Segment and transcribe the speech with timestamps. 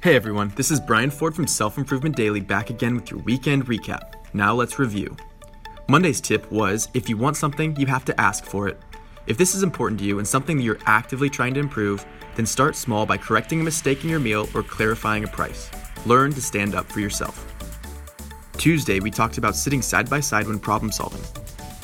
[0.00, 3.66] Hey everyone, this is Brian Ford from Self Improvement Daily back again with your weekend
[3.66, 4.14] recap.
[4.32, 5.16] Now let's review.
[5.88, 8.78] Monday's tip was if you want something, you have to ask for it.
[9.26, 12.06] If this is important to you and something that you're actively trying to improve,
[12.36, 15.68] then start small by correcting a mistake in your meal or clarifying a price.
[16.06, 17.44] Learn to stand up for yourself.
[18.52, 21.22] Tuesday, we talked about sitting side by side when problem solving.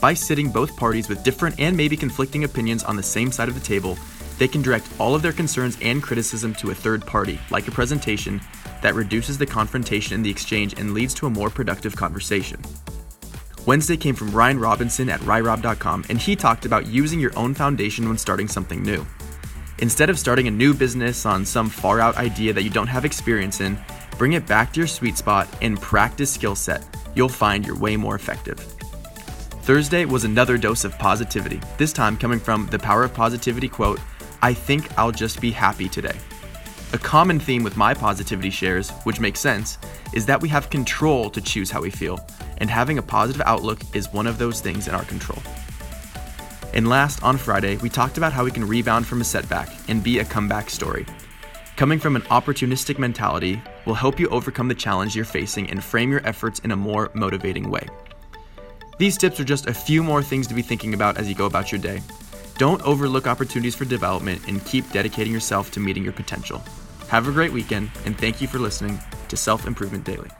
[0.00, 3.56] By sitting both parties with different and maybe conflicting opinions on the same side of
[3.56, 3.98] the table,
[4.38, 7.72] they can direct all of their concerns and criticism to a third party, like a
[7.72, 8.40] presentation,
[8.82, 12.60] that reduces the confrontation in the exchange and leads to a more productive conversation.
[13.66, 18.06] Wednesday came from Ryan Robinson at ryrob.com, and he talked about using your own foundation
[18.08, 19.06] when starting something new.
[19.78, 23.04] Instead of starting a new business on some far out idea that you don't have
[23.04, 23.78] experience in,
[24.18, 26.86] bring it back to your sweet spot and practice skill set.
[27.14, 28.58] You'll find you're way more effective.
[29.62, 33.98] Thursday was another dose of positivity, this time coming from the Power of Positivity quote
[34.44, 36.18] I think I'll just be happy today.
[36.92, 39.78] A common theme with my positivity shares, which makes sense,
[40.12, 42.20] is that we have control to choose how we feel,
[42.58, 45.42] and having a positive outlook is one of those things in our control.
[46.74, 50.04] And last, on Friday, we talked about how we can rebound from a setback and
[50.04, 51.06] be a comeback story.
[51.78, 56.10] Coming from an opportunistic mentality will help you overcome the challenge you're facing and frame
[56.10, 57.88] your efforts in a more motivating way.
[58.98, 61.46] These tips are just a few more things to be thinking about as you go
[61.46, 62.02] about your day.
[62.56, 66.62] Don't overlook opportunities for development and keep dedicating yourself to meeting your potential.
[67.08, 70.30] Have a great weekend, and thank you for listening to Self Improvement Daily.